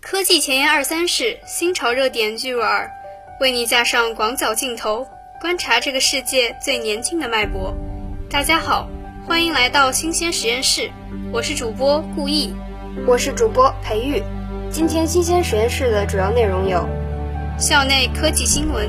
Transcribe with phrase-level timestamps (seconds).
[0.00, 2.88] 科技前沿二三事，新潮热点聚入耳，
[3.40, 5.06] 为你架上广角镜头，
[5.40, 7.74] 观察这个世界最年轻的脉搏。
[8.30, 8.88] 大家好，
[9.26, 10.88] 欢迎来到新鲜实验室，
[11.32, 12.54] 我是主播顾意，
[13.06, 14.22] 我是主播裴玉。
[14.70, 16.88] 今天新鲜实验室的主要内容有：
[17.58, 18.88] 校内科技新闻，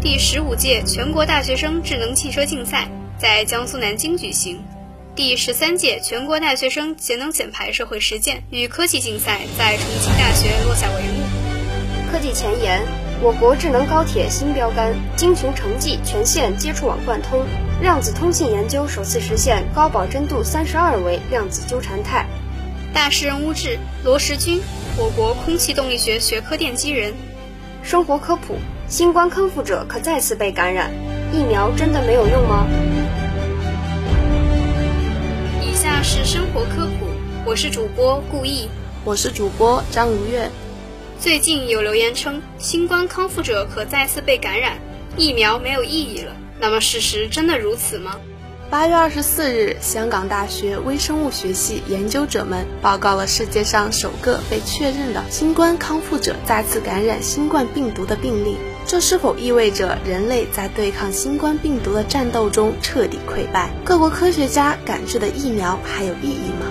[0.00, 2.86] 第十五届全国大学生智能汽车竞赛
[3.18, 4.64] 在江苏南京举行。
[5.16, 12.12] 第十三届全国大学生节能减排社会实践与科技竞赛在重庆大学落下帷幕。
[12.12, 12.82] 科技前沿，
[13.22, 17.46] 我国智能高铁新标杆，京琼城际全线接触网贯通，
[17.80, 22.26] 量子通信研究首次实现高保真度三十二维量子纠缠态。
[22.92, 24.60] 大诗人乌志罗时军，
[24.98, 27.14] 我国空气动力学学科奠基人。
[27.82, 30.90] 生活科普，新冠康复者可再次被感染，
[31.32, 32.66] 疫苗真的没有用吗？
[36.36, 37.06] 生活科普，
[37.46, 38.68] 我是主播顾意，
[39.06, 40.50] 我是主播张如月。
[41.18, 44.76] 最近有留言称新冠康复者可再次被感染，
[45.16, 46.36] 疫苗没有意义了。
[46.60, 48.20] 那么事实真的如此吗？
[48.68, 58.58] 八月二十四日，香港大学微生物学系研究者们报告了世界上首个被确认的新冠康复者再次感染新冠病毒的病例。
[58.88, 63.68] 这是否意味着人类在对抗新冠病毒的战斗中彻底溃败？
[63.84, 66.66] 各国科学家赶制的疫苗还有意义吗？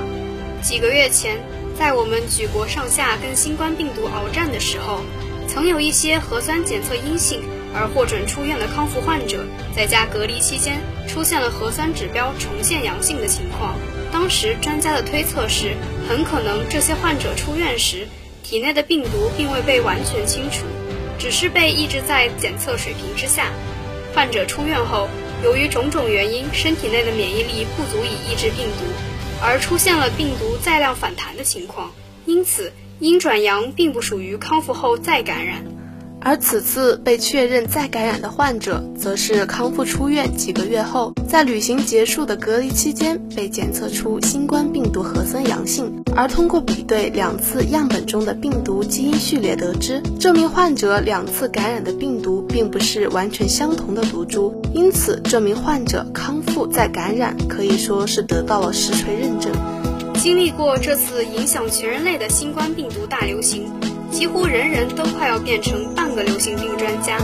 [0.62, 1.38] 几个月前，
[1.78, 5.02] 在我们举国上下跟新冠病毒鏖战的时候，
[5.50, 7.42] 曾有一些核酸检测阴性
[7.74, 9.44] 而获准出院的康复患者，
[9.76, 13.76] 在家隔离期间出现了核酸指标重现阳性的情况。
[14.14, 15.76] 当时专家的推测是，
[16.08, 18.08] 很可能这些患者出院时
[18.42, 20.64] 体内的病毒并未被完全清除。
[21.18, 23.52] 只是被抑制在检测水平之下。
[24.14, 25.10] 患者出院后，
[25.44, 28.86] 由于种种原因，身体内的免疫力不足以抑制病毒，
[29.42, 31.92] 而出现了病毒载量反弹的情况。
[32.26, 35.66] 因此，阴转阳并不属于康复后再感染。
[36.26, 59.54] 而此次被确认再感染的患者，则是康复出院几个月后，在旅行结束的隔离期间被检测出新冠病毒核酸阳性，而通过比对两次样本中的病毒基因序列得知，这名患者两次感染的病毒并不是完全相同的毒株，因此这名患者康复再感染可以说是得到了实锤认证。
[60.16, 63.70] 经历过这次影响全人类的新冠病毒大流行。
[64.16, 67.18] 几乎人人都快要变成半个流行病专家，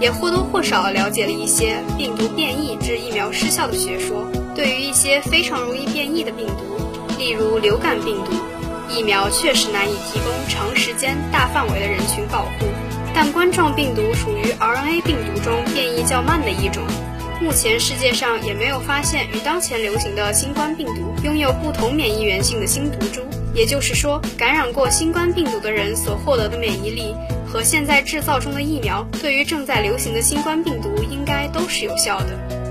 [0.00, 4.24] 也或多或少了解了一些病毒变异致疫苗失效的学说。
[4.54, 6.64] 对于一些非常容易变异的病毒，
[7.18, 8.32] 例如流感病毒，
[8.88, 12.64] 疫苗确实难以提供长时间、大范围的人群保护。
[13.12, 16.82] 但冠状病毒属于 RNA 病毒中变异较慢的一种。
[17.40, 23.22] 目前世界上也没有发现与当前流行的新冠病毒拥有不同免疫原性的新毒株，
[23.54, 27.14] 也就是说，感染过新冠病毒的人所获得的免疫力
[27.46, 32.26] 和现在制造中的疫苗对于正在流行的新冠病毒应该都是有效的。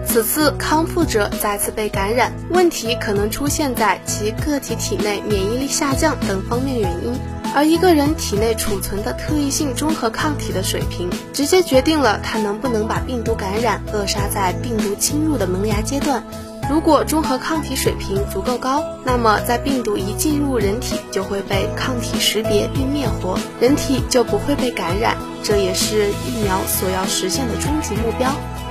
[0.06, 7.20] 此次康复者再次被感染，问题可能出现在其个体体内免疫力下降等方面原因。
[7.56, 16.24] 而一个人体内储存的特异性中和抗体的水平，直接决定了他能不能把病毒感染扼杀在病毒侵入的萌芽阶段。
[16.70, 25.18] 如果中和抗体水平足够高，那么在病毒一进入人体，就会被抗体识别并灭活，人体就不会被感染。
[25.44, 28.30] 这也是疫苗所要实现的终极目标。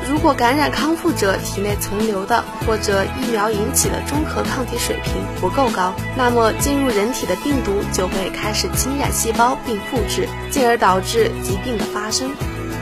[0.09, 12.31] 如果感染康复者体内存留的或者疫苗引起的中和抗体水平不够高，那么进入人体的病毒就会开始侵染细胞并复制，进而导致疾病的发生。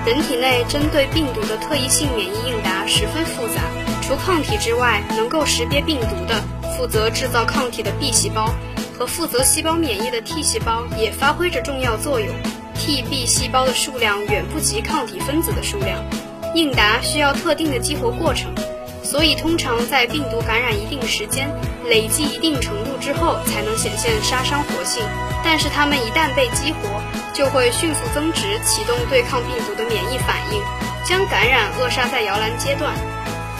[0.05, 3.63] 人体内针对病毒的特异性免疫应答十分复杂，
[4.03, 6.41] 除抗体之外，能够识别病毒的、
[6.77, 8.55] 负责制造抗体的 B 细胞
[8.97, 12.29] 和负责细胞免疫的 T 细胞也发挥着重要作用。
[12.87, 16.05] T、B 细胞的数量远不及抗体分子的数量。
[16.55, 18.55] 应答需要特定的激活过程，
[19.03, 21.51] 所以通常在病毒感染一定时间、
[21.85, 25.03] 累积一定程度之后，才能显现杀伤活性。
[25.43, 27.03] 但是它们一旦被激活，
[27.35, 30.63] 就会迅速增值，启动对抗病毒的免疫反应，
[31.05, 32.95] 将感染扼杀在摇篮阶段。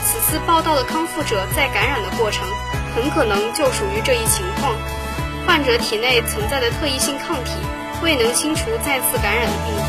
[0.05, 2.47] 此次报道的康复者再感染的过程，
[2.95, 4.73] 很可能就属于这一情况。
[5.45, 7.51] 患者体内存在的特异性抗体
[8.03, 9.81] 未能清除再次感染的病毒。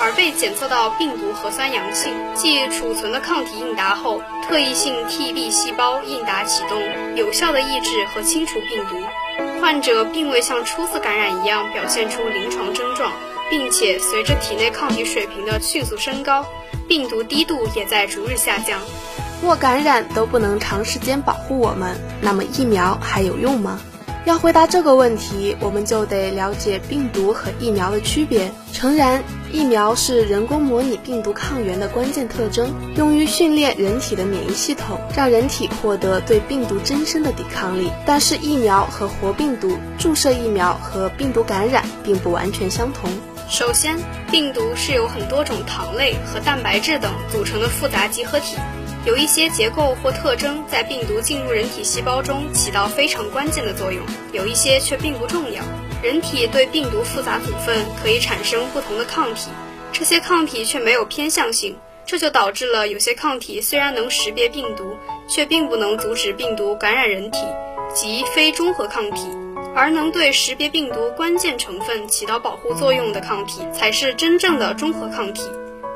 [0.00, 6.80] 而被检测到病毒核酸阳性，即储存的抗体应答后，特异性 T B 细胞应答启动，
[7.16, 9.02] 有效的抑制和清除病毒。
[9.60, 13.10] 患者并未像初次感染一样表现出临床症状，
[13.50, 16.46] 并且随着体内抗体水平的迅速升高，
[16.86, 18.78] 病毒低度也在逐日下降。
[19.42, 23.80] 若感染都不能长时间保护我们，那么疫苗还有用吗？
[24.28, 28.52] 要回答这个问题，我们就得了解病毒和疫苗的区别。
[28.74, 37.90] 诚然，疫苗是人工模拟病毒抗原的关键特征，用于训练人体的免疫系统，让人体获得对病毒真身的抵抗力。
[38.04, 43.10] 但是，疫苗和活病毒、注射疫苗和病毒感染并不完全相同。
[43.48, 43.96] 首先，
[44.30, 48.58] 病毒是由很多种糖类和蛋白质等组成的复杂集合体。
[49.08, 55.62] 有一些结构或特征在病毒进入人体细胞中起到非常关键的作用，有一些却并不重要。
[56.02, 59.48] 人体对病毒复杂组分可以产生不同的抗体，
[59.94, 61.74] 这些抗体却没有偏向性，
[62.04, 64.94] 这就导致了有些抗体虽然能识别病毒，
[65.26, 67.38] 却并不能阻止病毒感染人体，
[67.94, 69.22] 即非中和抗体。
[69.74, 75.44] 而能对识别病毒关键成分起到保护作用的抗体，才是真正的中和抗体。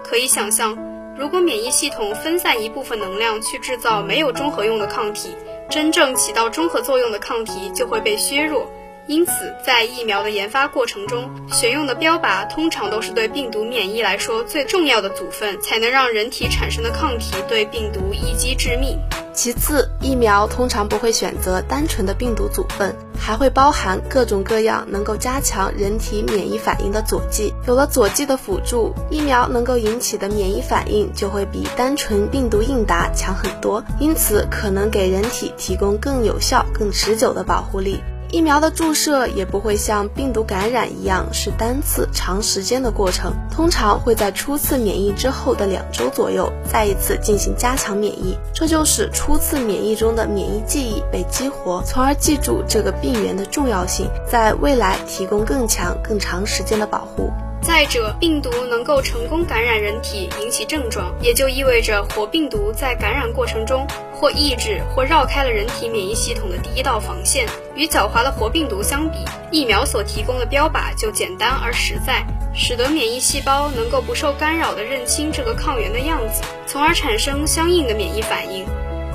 [0.02, 0.91] 可以想象。
[1.22, 5.36] 如果免疫系统分散一部分能量去制造没有中和用的抗体，
[5.70, 8.66] 真正起到中和作用的抗体就会被削弱。
[9.08, 9.32] 因此，
[9.64, 18.98] 在疫苗的研发过程中，选用的标靶通常都是对病毒免疫来说最重要的组分，才能让人体产生的抗体对病毒一击致命。
[19.34, 27.52] 其次，疫苗通常不会选择单纯的病毒组分，还会包含各种各样能够加强人体免疫反应的佐剂。
[27.66, 38.00] 有了佐剂的辅助，疫苗能够引起的免疫反应就会比单纯病毒应答强很多，因此可能给人体提供更有效、更持久的保护力。
[38.32, 57.30] 疫苗的注射也不会像病毒感染一样是单次长时间的过程，通常会在初次免疫之后的两周左右再一次进行加强免疫，这就使初次免疫中的免疫记忆被激活，从而记住这个病原的重要性，在未来提供更强、更长时间的保护。
[57.62, 67.46] 再者，病毒能够成功感染人体，引起症状，也就意味着活病毒在感染过程中或抑制或绕开了人体免疫系统的第一道防线。
[67.76, 69.18] 与狡猾的活病毒相比，
[69.52, 78.66] 疫苗所提供的标靶就简单而实在，使得免疫细胞能够不受干扰地认清这个抗原的样子，从而产生相应的免疫反应。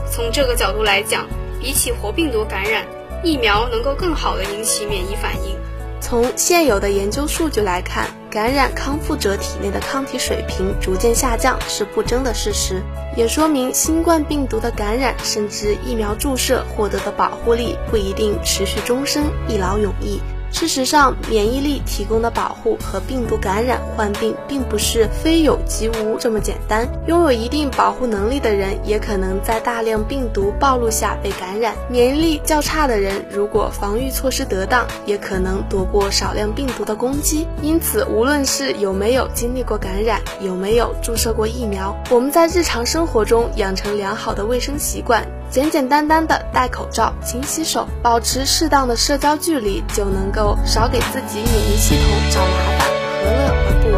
[0.09, 1.27] 从这个角度来讲，
[1.61, 2.85] 比起活病毒感染，
[3.23, 5.57] 疫苗能够更好地引起免疫反应。
[5.99, 8.07] 从现有的研究数据来看，
[8.37, 12.83] 感染康复者体内的抗体水平逐渐下降是不争的事实，
[13.15, 20.21] 也说明新冠病毒的感染甚至疫苗注射获得的保护力不一定持续终身、一劳永逸。
[20.51, 26.87] 事实上，免疫力提供的保护和病毒感染患病并不是非有即无这么简单。
[27.05, 37.47] 拥有一定保护能力的人，也可能在大量病毒暴露下被感染；免疫力较差的人，如果防御措施得当，也可能躲过少量病毒的攻击。
[37.61, 45.23] 因此，无论是有没有经历过感染，有没有注射过疫苗，我们在日常生活中养成良好的卫生习惯。
[45.49, 52.47] 简简单单的戴口罩、勤洗手、保持适当的社交距离，就能够少给自己免疫系统找麻
[52.77, 52.87] 烦，
[53.23, 53.93] 何乐而不为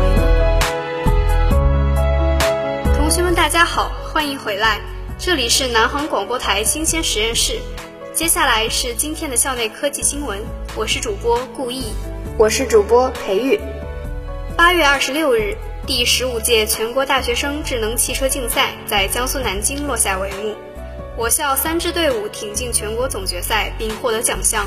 [2.86, 2.96] 呢？
[2.96, 4.80] 同学们，大家好，欢迎回来，
[5.18, 7.60] 这里是南航广播台新鲜实验室。
[8.14, 10.40] 接下来是今天的校内科技新闻，
[10.76, 11.86] 我是主播顾毅，
[12.38, 13.60] 我是主播裴玉。
[14.56, 15.58] 八月二十六日，
[15.88, 20.56] 第十五届全国大学生智能汽车竞赛在江苏南京落下帷幕。
[21.20, 24.66] 我校三支队伍挺进全国总决赛并获得奖项。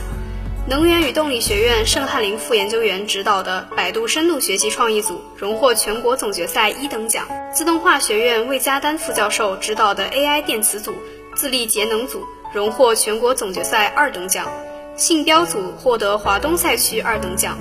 [0.69, 7.27] 能源与动力学院盛翰林副研究员指导的百度深度学习创意组荣获全国总决赛一等奖。
[7.55, 10.95] 自动化学院魏家丹副教授指导的 AI 电磁组
[11.35, 14.47] 自力节能组荣获全国总决赛二等奖。
[14.95, 17.57] 信标组获得华东赛区二等奖。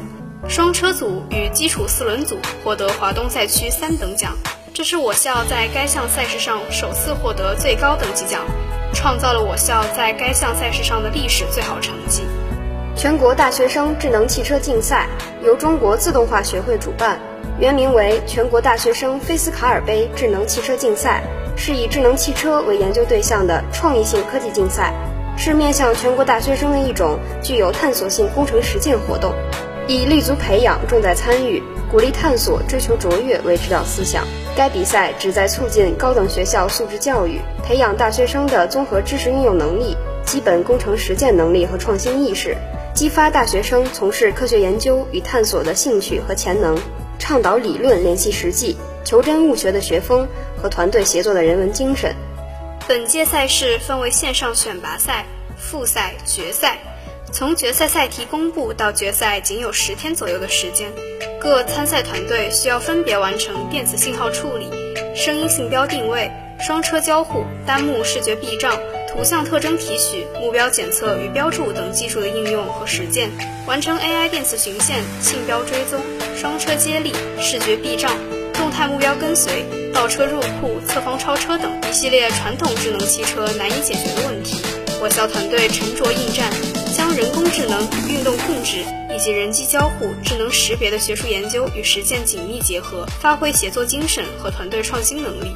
[0.49, 4.35] 双车组与基础四轮组获得华东赛区三等奖。
[4.73, 8.45] 这是我校在该项赛事上首次获得最高等级奖。
[8.93, 12.23] 创造了我校在该项赛事上的历史最好成绩。
[12.95, 15.07] 全国大学生智能汽车竞赛
[15.43, 17.19] 由中国自动化学会主办，
[17.59, 21.23] 原名为全国大学生菲斯卡尔杯智能汽车竞赛，
[21.55, 24.93] 是以智能汽车为研究对象的创意性科技竞赛，
[25.37, 29.33] 是面向全国大学生的一种具有探索性工程实践活动，
[29.87, 34.25] 以立足培养、重在参与、鼓励探索、追求卓越为指导思想。
[34.55, 42.55] 该比赛旨在促进高等学校素质教育，培养大学生的综合知识运用能力、基本工程实践能力和创新意识，
[42.95, 46.77] 激发大学生从事科学研究与探索的兴趣和潜能，
[47.19, 52.15] 倡导理论联系实际、求真务学的学风和团队协作的人文精神。
[52.87, 55.25] 本届赛事分为线上选拔赛、
[55.57, 56.77] 复赛、决赛。
[57.31, 60.91] 从决赛赛题公布到决赛仅有十天左右的时间，
[61.39, 64.69] 各参赛团队需要分别完成电子信号处理、
[65.15, 73.29] 声音信标定位、双车交互、单目视觉避障、图像特征提取、目标检测与标注等技术的应用和实践，
[73.65, 76.01] 完成 AI 电磁巡线、信标追踪、
[76.35, 78.13] 双车接力、视觉避障、
[78.53, 84.61] 动态目标跟随、倒车入库、侧方超车等一系列传统智能汽车难以解决的问题。
[85.01, 86.47] 我校团队沉着应战，
[86.95, 95.55] 将人工智能、运动控制以及人机交互、智能识别的学术研究与实践紧密结合，发挥协作精神和团队创新能力。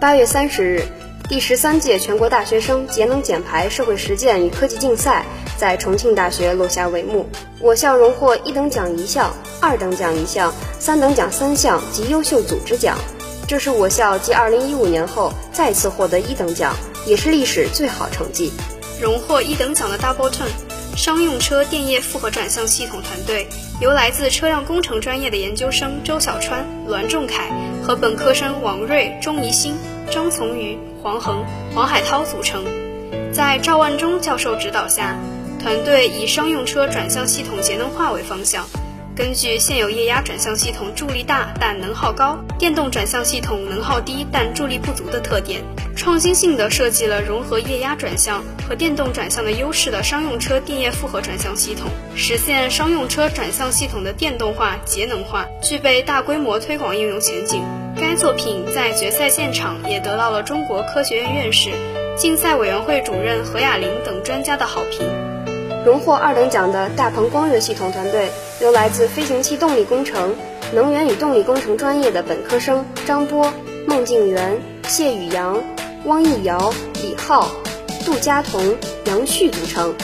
[0.00, 0.82] 八月三十日，
[1.28, 5.26] 第十三届全国大学生节能减排社会实践与科技竞赛
[5.58, 7.28] 在重庆大学落下帷幕。
[7.60, 12.96] 我校荣获一等奖一项、二等奖一项、三等奖三项及优秀组织奖。
[13.46, 16.74] 这是我校继二零一五年后再次获得一等奖，
[17.04, 18.50] 也是历史最好成绩。
[19.00, 20.48] 荣获一等奖的 Double Turn
[20.96, 23.46] 商用车电液复合转向系统团队，
[23.80, 27.50] 由来自车辆工程专业的研究生周小川、栾仲凯
[27.82, 29.74] 和本科生王瑞、钟怡欣、
[30.10, 32.64] 张从瑜、黄恒、黄海涛组成。
[33.30, 35.18] 在赵万忠教授指导下，
[35.62, 38.66] 团队以商用车转向系统节能化为方向。
[39.16, 45.62] 根据现有液压转向系统助力大但能耗高，电动转向系统能耗低但助力不足的特点，
[45.96, 57.64] 创新性的设计了融合液压转向和电动转向的优势的商用车电液复合转向系统，实现商用车转向系统的电动化、节能化，具备大规模推广应用前景。
[57.98, 61.70] 该作品在决赛现场也得到了中国科学院院士、
[62.18, 65.08] 竞赛委员会主任何雅玲等专家的好评。
[65.86, 68.28] 荣获二等奖的大鹏光热系统团队，
[68.60, 70.34] 由来自飞行器动力工程、
[70.74, 73.52] 能源与动力工程专业的本科生张波、
[73.86, 75.62] 孟静元、谢宇阳、
[76.06, 77.48] 汪义尧、李浩、
[78.04, 79.94] 杜佳彤、杨旭组成。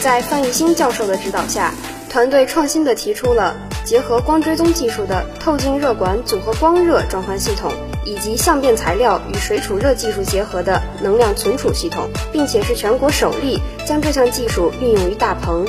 [0.00, 1.74] 在范玉兴教授的指导下，
[2.08, 7.70] 团队创新地提出了结合光追踪技术的透镜热管组合光热转换系统。
[8.06, 15.66] 以及相变材料与水储热技术结合的能量存储系统，并且是全国首例将这项技术运用于大棚，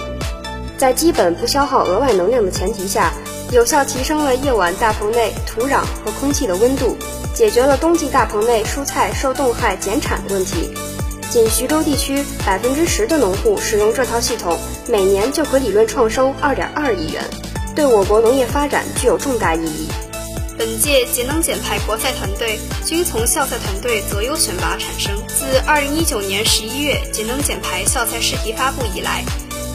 [0.78, 3.12] 在基本不消耗额外能量的前提下，
[3.52, 6.96] 有效提升了夜晚大棚内土壤和空气的温度，
[7.34, 10.74] 解决了冬季大棚内蔬菜受冻害减产的问题。
[11.30, 17.22] 仅徐州地区百分之十的农户使用这套系统，每年就可理论创收二点二亿元，
[17.76, 19.87] 对我国农业发展具有重大意义。
[20.58, 25.16] 本届节能减排国赛团队均从校赛团队择优选拔产生。
[25.28, 29.24] 自2019年11月节能减排校赛试题发布以来，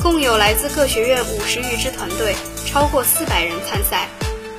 [0.02, 2.34] 共有来自各学院五十余支团队，
[2.66, 4.08] 超过四百人参赛，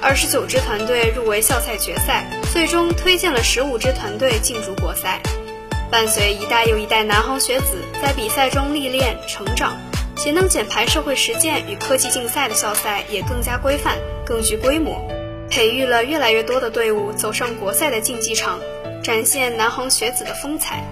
[0.01, 5.21] 二十九支团队入围校赛决赛，最终推荐了十五支团队进入国赛。
[5.91, 9.77] 伴随一代又一代南航学子在比赛中历练成长，
[10.15, 15.05] 节能减排社会实践与科技竞赛的校赛也更加规范、更具规模。
[15.53, 18.59] 培育了越来越多的队伍走上国赛的竞技场，
[19.03, 20.83] 展现南航学子的风采。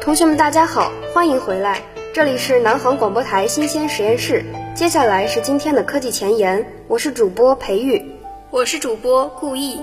[0.00, 1.82] 同学们，大家好，欢迎回来，
[2.14, 4.44] 这里是南航广播台新鲜实验室。
[4.76, 8.00] 接下来是今天的科技前沿，我是主播培育，
[8.50, 9.80] 我是主播顾毅。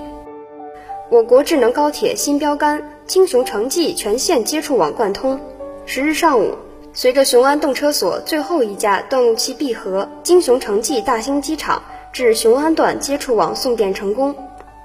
[1.10, 5.38] 我国智能高铁新标杆京雄城际全线接触网贯通。
[5.84, 6.56] 十日上午，
[6.94, 11.82] 随着雄安动车所最后一架断路器闭合，京雄城际大兴机场。
[12.14, 14.32] 至雄安段接触网送电成功，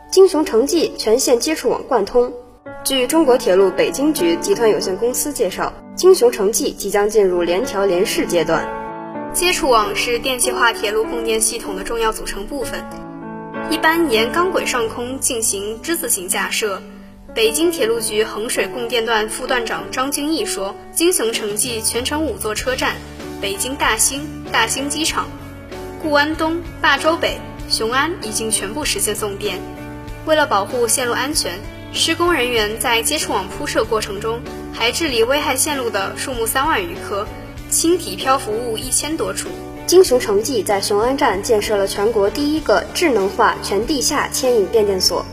[0.09, 2.33] 京雄城际全线接触网贯通。
[2.83, 8.67] 据中国铁路北京局集团有限公司介绍，京雄城际即将进入联调联试阶段。
[9.31, 12.83] 接触网是电气化铁路供电系统的重要组成部分，
[13.69, 16.81] 一般沿钢轨上空进行之字形架设。
[17.35, 22.95] 北京铁路局衡水供电段副段长张京义说：“京雄城际全程五座车站，
[23.39, 25.27] 北京大兴、大兴机场。”
[26.01, 27.37] 固安东、霸州北、
[27.69, 29.59] 雄安已经全部实现送电。
[30.25, 31.59] 为了保护线路安全，
[31.91, 34.39] 施工人员在接触网铺设过程中
[34.73, 37.27] 还治理危害线路的树木三万余棵，
[37.69, 39.49] 轻体漂浮物一千多处。
[39.85, 45.25] 京雄城际在雄安站建设了全国第一个智能化全地下牵引变电所。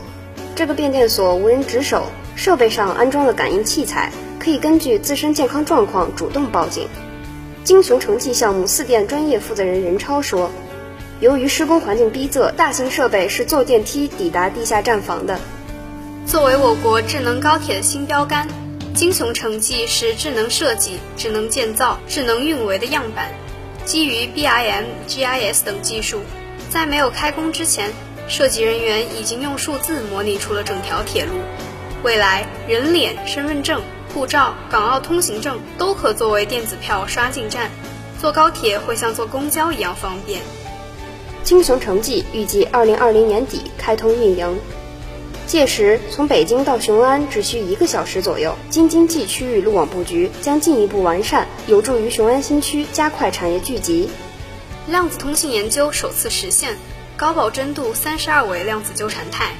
[0.53, 6.87] 这个变电所无人值守，设备上安装了感应器材，可以根据自身健康状况主动报警。
[7.67, 10.49] 京雄城际项目四电专业负责人任超说
[11.19, 15.37] ：“由于施工环境逼仄，大型设备是坐电梯抵达地下站房的。
[16.25, 18.47] 作为我国智能高铁的新标杆，
[18.95, 23.33] 京雄城际是智能设计、智能建造、智能运维的样板。
[23.83, 26.21] 基于 BIM、GIS 等技术，
[26.69, 27.91] 在没有开工之前，
[28.29, 31.33] 设计人员已经用数字模拟出了整条铁路。
[32.01, 33.81] 未来，人脸、身份证。”
[34.17, 37.69] 护照、港澳通行证都可作为电子票刷进站，
[38.19, 40.41] 坐高铁会像坐公交一样方便。
[41.43, 44.59] 京雄城际预计二零二零年底开通运营。
[45.45, 48.55] 届时，从北京到雄安只需一个小时左右。
[48.71, 54.09] 京津冀区域路网布局将进一步完善，有助于雄安新区加快产业聚集。
[54.87, 56.75] 量子通信研究首次实现
[57.15, 59.51] 高保真度三十二维量子纠缠态。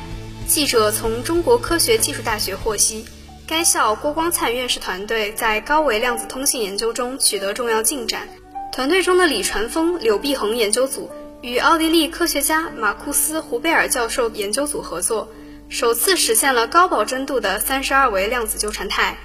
[0.47, 3.05] 记者从中国科学技术大学获悉，
[3.47, 8.27] 该校郭光灿院士团队在高维量子通信研究中取得重要进展。
[8.73, 15.29] 团队中的李传峰、柳碧恒研究组与奥地利科学家马库斯·胡贝尔教授研究组合作。
[15.69, 19.15] 首次实现了高保真度的三十二维量子纠缠态。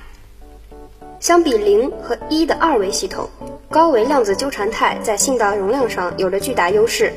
[1.19, 3.29] 相比零和一的二维系统，
[3.71, 7.13] 高维量子纠缠态在信道容量上有着巨大优势。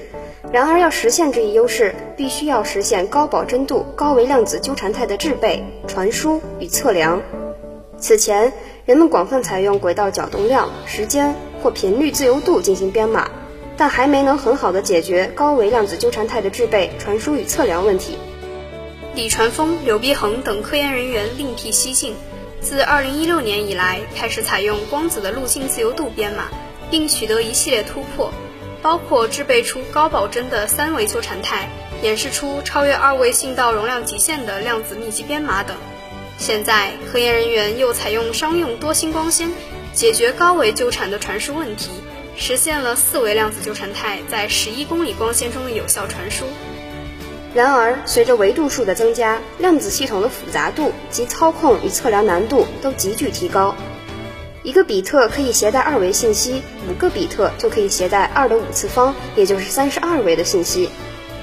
[0.54, 7.22] 然而，要实现这一优势，必须要实现高保真度高维量子纠缠态的制备、传输与测量。
[7.98, 8.54] 此前，
[8.86, 13.30] 人们广泛采用轨道角动量、时间或频率自由度进行编码，
[13.76, 18.18] 但还没能很好的解决高维量子纠缠态的制备、传输与测量问题。
[19.14, 22.14] 李传峰、刘必恒等科研人员另辟蹊径，
[22.62, 26.50] 自2016年以来开始采用光子的路径自由度编码，
[26.90, 28.32] 并取得一系列突破，
[28.86, 31.68] 包括制备出高保真的三维纠缠态，
[32.04, 35.76] 演示出超越二维信道容量极限的量子密集编码等。
[36.38, 39.52] 现在，科研人员又采用商用多星光纤，
[39.92, 41.90] 解决高维纠缠的传输问题，
[42.38, 46.46] 实现了四维量子纠缠态在十一公里光纤中的有效传输。
[47.56, 53.76] 然而，随着维度数的增加，量子系统的复杂度及操控与测量难度都急剧提高。
[54.66, 60.90] 一个比特可以携带二维信息，五个比特就可以携带二的五次方，也就是三十二维的信息。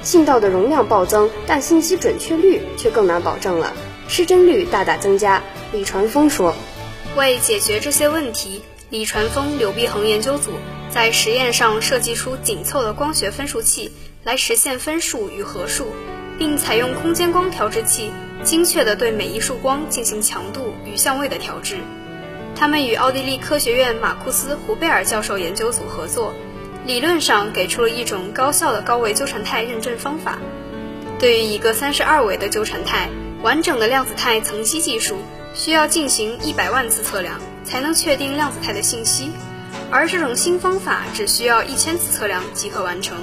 [0.03, 3.73] 信道的容量暴增，但信息准确率却更难保证了，
[4.09, 5.41] 失真率大大增加。
[5.73, 6.53] 李传峰说
[7.15, 8.61] ：“为解决这些问题，
[8.91, 10.51] 李传峰、刘碧恒研究组
[10.91, 13.93] 在实验上设计出紧凑的光学分数器。”
[14.25, 15.87] 来实现分数与合数，
[16.39, 18.13] 并采用空间光调制器，
[18.45, 21.79] 精确地对每一束光进行强度与相位的调制。
[22.63, 26.33] 他们与奥地利科学院马库斯·胡贝尔教授研究组合作，
[26.87, 30.39] 理论上给出了一种高效的高维纠缠态认证方法。
[31.19, 33.09] 对于一个三十二维的纠缠态，
[33.43, 35.17] 完整的量子态层析技术
[35.53, 39.33] 需要进行一百万次测量，才能确定量子态的信息，
[39.91, 43.17] 而这种新方法只需要一千次测量即可完成。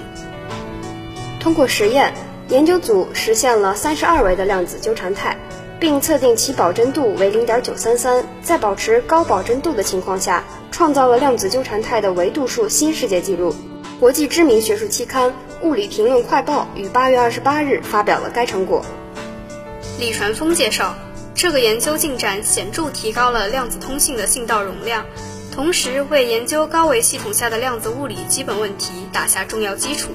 [1.40, 2.14] 通过实验，
[2.50, 5.38] 研究组实现了三十二维的量子纠缠态，
[5.80, 13.56] 并测定其保真度为零点九三三，在保持高保真度的情况下，创造了量子纠缠态的维度数新世界纪录。
[14.00, 15.30] 国际知名学术期刊
[15.62, 18.84] 《物理评论快报》于八月二十八日发表了该成果。
[20.00, 20.96] 李传峰介绍，
[21.34, 25.06] 这个研究进展显著提高了量子通信的信道容量，
[25.54, 30.10] 同时为研究高维系统下的量子物理基本问题打下重要基础。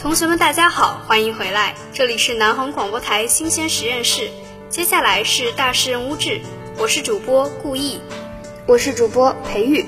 [0.00, 4.30] 同学们，大家好，欢迎回来，这里是南航广播台新鲜实验室。
[4.70, 6.40] 接下来是大师人乌志，
[6.78, 8.00] 我是主播顾毅，
[8.66, 9.84] 我是主播裴玉。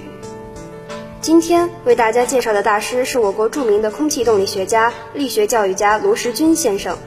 [1.23, 6.99] 今天为大家介绍的大师是我国著名的空气动力学家、力学教育家罗时军先生。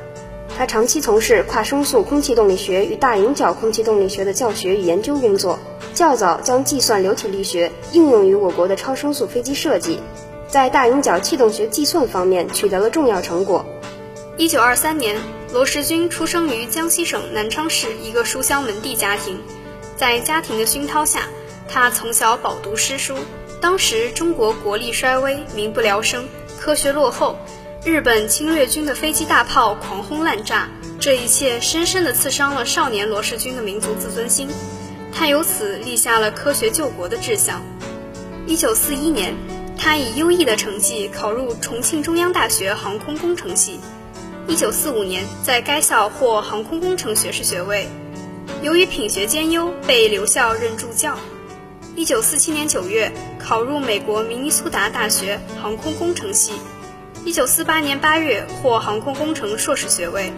[0.57, 5.59] 他长期从事跨声速空气动力学与大引角空气动力学的教学与研究工作，
[5.93, 9.99] 较早将计算流体力学应用于我国的超声速飞机设计。
[10.47, 13.65] 在大引角气动学计算方面取得了重要成果。
[14.37, 15.17] 一九二三年，
[15.53, 19.39] 罗时军出生于江西省南昌市一个书香门第家庭。
[19.95, 21.27] 在家庭的熏陶下，
[21.69, 23.15] 他从小饱读诗书。
[23.61, 26.27] 当时中国国力衰微，民不聊生，
[26.59, 27.37] 科学落后，
[27.85, 34.49] 日本侵略军的飞机大炮狂轰滥炸，这一切深深地刺伤了少年罗时军的民族自尊心。
[35.13, 37.61] 他由此立下了科学救国的志向。
[38.45, 39.33] 一九四一年。
[39.77, 43.79] 他以优异的成绩考入重庆中央大学航空工程系
[44.47, 47.87] ，1945年在该校获航空工程学士学位。
[48.61, 51.17] 由于品学兼优，被留校任助教。
[51.95, 56.53] 1947年9月考入美国明尼苏达大学航空工程系
[57.25, 60.31] ，1948年8月获航空工程硕士学位。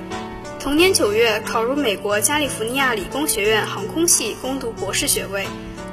[0.60, 5.48] 同年9月考入美国加利福尼亚理工学院航空系攻读博士学位，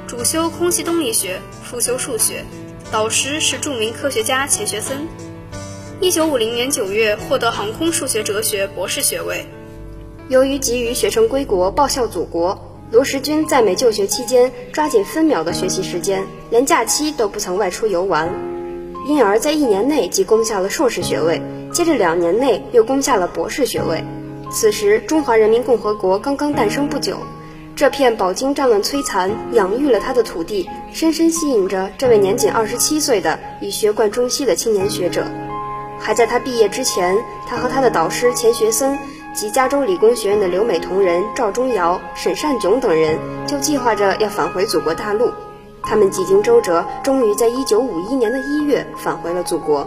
[0.05, 2.43] 主修空气动力学，副修数学。
[2.95, 5.05] 导师是著名科学家钱学森。
[5.99, 9.45] 一九五零年九月获得航空数学哲学博士学位。
[10.29, 12.57] 由于急于学成归国、报效祖国，
[12.91, 18.33] 罗时军在美就学期间抓紧分秒的学习时间，连假期都不曾外出游玩，
[19.09, 21.41] 因而，在一年内即攻下了硕士学位，
[21.73, 24.01] 接着两年内又攻下了博士学位。
[24.49, 27.17] 此时，中华人民共和国刚刚诞生不久。
[27.75, 35.25] 这片饱经战乱摧残、养育了他的土地，深深吸引着这位年仅二十七岁的已学贯中西的青年学者。
[35.99, 38.97] 还在他毕业之前，他和他的导师钱学森
[39.33, 45.29] 及加州理工学院的留美同仁赵忠尧、沈善炯等人就计划着要返回祖国大陆。
[45.83, 49.85] 他们几经周折，终于在1951年的一月返回了祖国。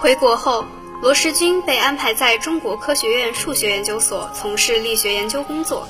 [0.00, 0.66] 回国后，
[1.00, 5.88] 罗时军被安排在中国科学院数学研究所从事力学研究工作。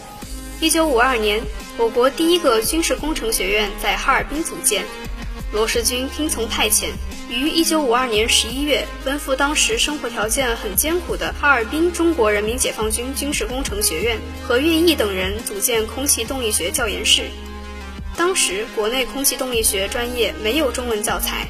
[0.61, 1.43] 1952年，
[1.79, 4.85] 我国第一个军事工程学院在哈尔滨组建，
[5.55, 6.89] 罗时军听从派遣，
[7.31, 17.23] 于1952年11月奔赴当时生活条件很艰苦的哈尔滨中国人民解放军军事工程学院，和岳毅等人组建空气动力学教研室。
[18.15, 21.49] 当时国内空气动力学专业没有中文教材，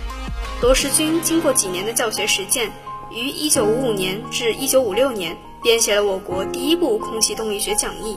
[0.62, 2.70] 罗时军经过几年的教学实践，
[3.10, 8.16] 于1955年至1956年编写了我国第一部空气动力学讲义，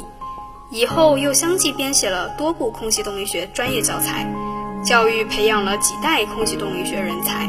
[0.73, 4.27] 以后又相继编写了多部空气动力学专业教材，
[4.83, 7.47] 教育培养了几代空气动力学人才。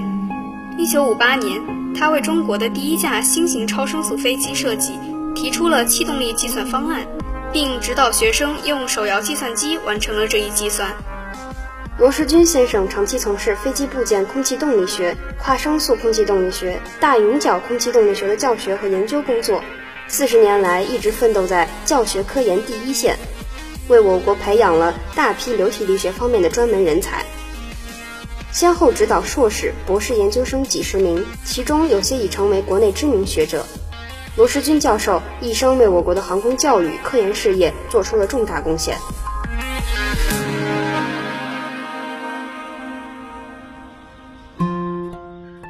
[0.76, 4.92] 1958年，他为中国的第一架新型超声速飞机设计
[5.34, 7.06] 提出了气动力计算方案。
[7.54, 10.92] 并指导学生用手摇计算机完成了这一计算。
[11.96, 19.62] 罗时军先生长期从事飞机部件空气动力学、跨声速空气动力学、大云角空气动力学的教学和研究工作，
[20.06, 23.16] 四十年来一直奋斗在教学科研第一线，
[23.88, 27.24] 为我国培养了大批流体力学方面的专门人才，
[28.52, 33.66] 先后指导硕士、博士研究生几十名，其中有些已成为国内知名学者。
[34.36, 38.96] 罗时军教授一生为我国的航空教育科研事业做出了重大贡献。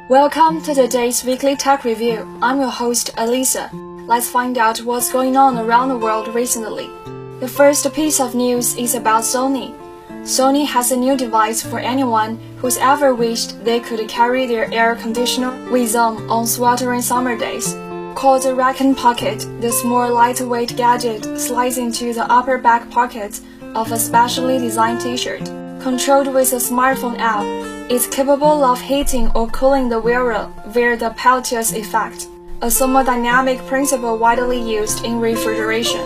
[0.07, 2.25] Welcome to today's weekly tech review.
[2.39, 3.84] I'm your host, Alisa.
[4.07, 6.91] Let's find out what's going on around the world recently.
[7.39, 9.73] The first piece of news is about Sony.
[10.21, 14.95] Sony has a new device for anyone who's ever wished they could carry their air
[14.95, 17.73] conditioner with them on sweltering summer days.
[18.13, 23.41] Called the Raccoon Pocket, this more lightweight gadget slides into the upper back pocket
[23.73, 25.45] of a specially designed t-shirt.
[25.81, 27.43] Controlled with a smartphone app,
[27.89, 32.27] it's capable of heating or cooling the wearer via the Peltier's effect,
[32.61, 35.99] a thermodynamic principle widely used in refrigeration.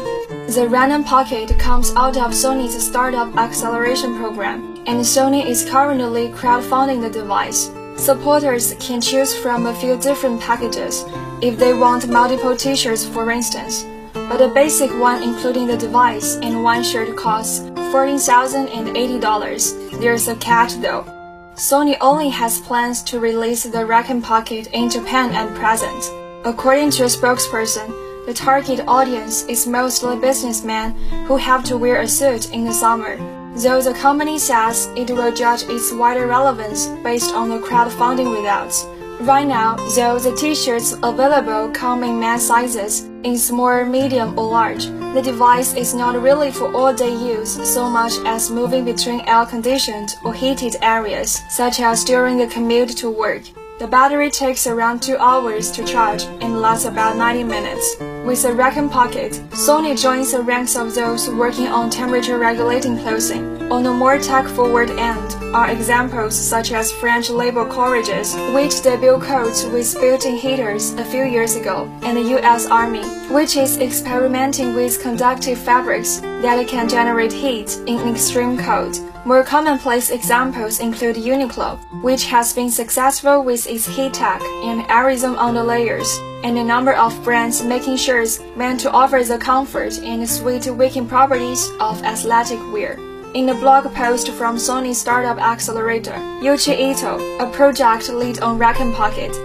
[0.48, 7.02] The Raccoon Pocket comes out of Sony's startup acceleration program, and Sony is currently crowdfunding
[7.02, 7.70] the device.
[7.98, 11.06] Supporters can choose from a few different packages
[11.42, 13.86] if they want multiple t-shirts for instance.
[14.14, 17.60] But the basic one including the device and one shirt costs
[17.94, 20.00] $14,080.
[20.00, 21.06] There's a catch though.
[21.54, 26.18] Sony only has plans to release the Raccoon Pocket in Japan at present.
[26.45, 27.88] According to a spokesperson,
[28.25, 30.91] the target audience is mostly businessmen
[31.28, 33.17] who have to wear a suit in the summer
[33.56, 38.86] though the company says it will judge its wider relevance based on the crowdfunding results.
[39.21, 44.86] Right now, though the t-shirts available come in men's sizes, in small, medium, or large,
[44.86, 50.34] the device is not really for all-day use so much as moving between air-conditioned or
[50.34, 53.43] heated areas, such as during the commute to work.
[53.80, 57.96] The battery takes around 2 hours to charge and lasts about 90 minutes.
[58.26, 63.72] With a Raccoon Pocket, Sony joins the ranks of those working on temperature regulating clothing.
[63.72, 69.63] On the more tech-forward end are examples such as French label Courageous, which debuted coats
[69.63, 75.02] with built-in heaters a few years ago, and the US Army, which is experimenting with
[75.02, 78.98] conductive fabrics that can generate heat in extreme cold.
[79.30, 85.38] More commonplace examples include Uniqlo, which has been successful with its heat tech and aerism
[85.38, 90.00] on the layers, and a number of brands making shirts meant to offer the comfort
[90.00, 92.98] and sweet wicking properties of athletic wear.
[93.36, 98.94] In a blog post from Sony Startup Accelerator, Yuichi Ito, a project lead on Raccoon
[98.94, 99.36] Pocket,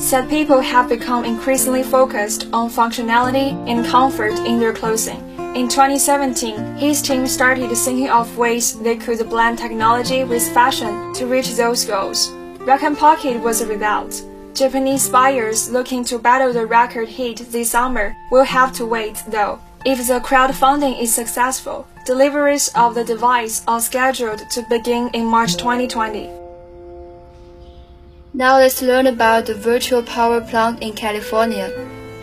[0.00, 5.23] said people have become increasingly focused on functionality and comfort in their clothing
[5.54, 11.26] in 2017, his team started thinking of ways they could blend technology with fashion to
[11.26, 12.30] reach those goals.
[12.66, 14.24] Raccoon Pocket was a result.
[14.52, 19.60] Japanese buyers looking to battle the record heat this summer will have to wait, though.
[19.84, 25.56] If the crowdfunding is successful, deliveries of the device are scheduled to begin in March
[25.56, 26.30] 2020.
[28.32, 31.70] Now let's learn about the virtual power plant in California.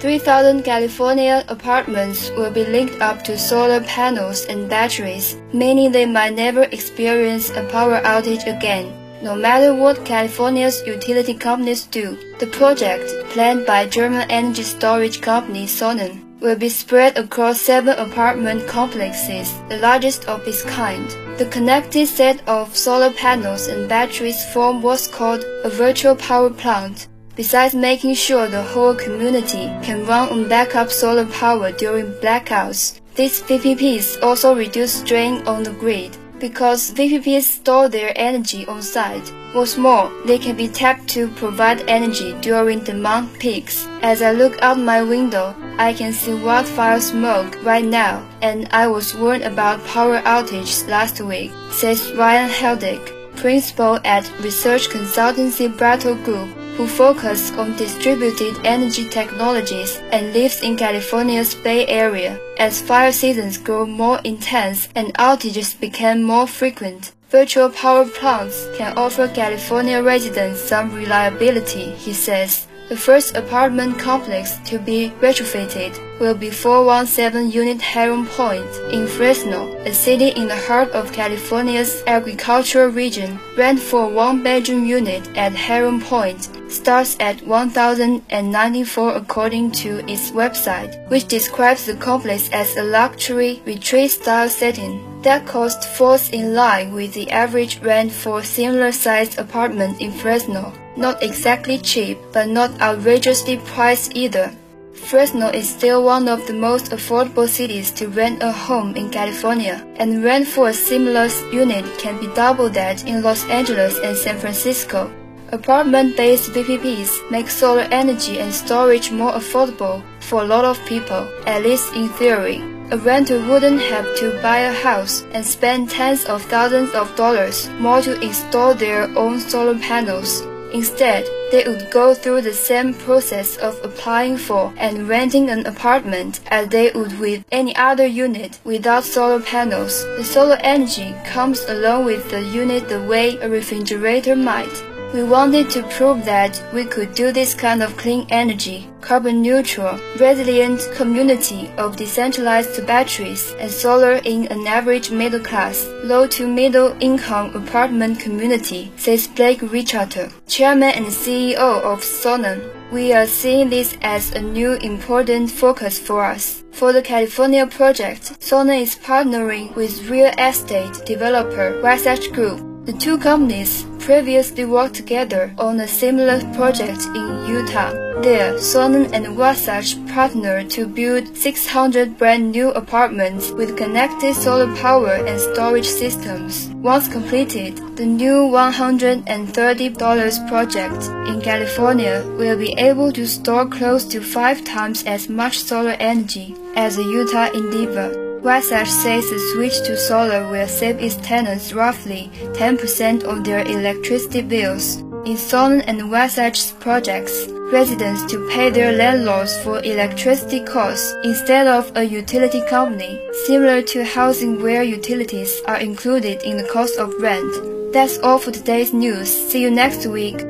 [0.01, 6.33] 3,000 California apartments will be linked up to solar panels and batteries, meaning they might
[6.33, 8.91] never experience a power outage again.
[9.21, 15.67] No matter what California's utility companies do, the project, planned by German energy storage company
[15.67, 21.07] Sonnen, will be spread across seven apartment complexes, the largest of its kind.
[21.37, 27.07] The connected set of solar panels and batteries form what's called a virtual power plant,
[27.41, 33.41] Besides making sure the whole community can run on backup solar power during blackouts, these
[33.41, 39.33] VPPs also reduce strain on the grid because VPPs store their energy on site.
[39.53, 43.87] What's more, they can be tapped to provide energy during demand peaks.
[44.03, 48.85] As I look out my window, I can see wildfire smoke right now, and I
[48.85, 56.13] was warned about power outages last week, says Ryan Heldig, principal at research consultancy Brattle
[56.23, 62.39] Group who focuses on distributed energy technologies and lives in California's Bay Area.
[62.57, 68.97] As fire seasons grow more intense and outages become more frequent, virtual power plants can
[68.97, 72.65] offer California residents some reliability, he says.
[72.91, 79.73] The first apartment complex to be retrofitted will be 417 Unit Heron Point in Fresno,
[79.85, 83.39] a city in the heart of California's agricultural region.
[83.55, 90.91] Rent for one bedroom unit at Heron Point starts at 1094 according to its website,
[91.09, 95.10] which describes the complex as a luxury retreat style setting.
[95.23, 100.73] That cost falls in line with the average rent for similar sized apartment in Fresno.
[100.97, 104.51] Not exactly cheap, but not outrageously priced either.
[104.93, 109.85] Fresno is still one of the most affordable cities to rent a home in California,
[109.97, 114.39] and rent for a similar unit can be double that in Los Angeles and San
[114.39, 115.11] Francisco.
[115.51, 121.63] Apartment-based VPPs make solar energy and storage more affordable for a lot of people, at
[121.63, 122.70] least in theory.
[122.91, 127.69] A renter wouldn't have to buy a house and spend tens of thousands of dollars
[127.79, 130.41] more to install their own solar panels.
[130.73, 136.41] Instead, they would go through the same process of applying for and renting an apartment
[136.47, 140.03] as they would with any other unit without solar panels.
[140.17, 144.83] The solar energy comes along with the unit the way a refrigerator might.
[145.13, 149.99] We wanted to prove that we could do this kind of clean energy, carbon neutral,
[150.17, 156.95] resilient community of decentralized batteries and solar in an average middle class, low to middle
[157.01, 162.61] income apartment community, says Blake Richater, chairman and CEO of Sonnen.
[162.93, 166.63] We are seeing this as a new important focus for us.
[166.71, 172.85] For the California project, Sonnen is partnering with real estate developer Wasatch Group.
[172.85, 177.91] The two companies previously worked together on a similar project in Utah.
[178.21, 185.13] There, Sonnen and Wasatch partnered to build 600 brand new apartments with connected solar power
[185.13, 186.67] and storage systems.
[186.75, 194.21] Once completed, the new $130 project in California will be able to store close to
[194.21, 198.30] five times as much solar energy as the Utah Endeavor.
[198.43, 204.41] Wasatch says the switch to solar will save its tenants roughly 10% of their electricity
[204.41, 204.97] bills.
[205.25, 211.91] In Sonnen and Wasatch's projects, residents to pay their landlords for electricity costs instead of
[211.95, 217.93] a utility company, similar to housing where utilities are included in the cost of rent.
[217.93, 219.29] That's all for today's news.
[219.51, 220.43] See you next week.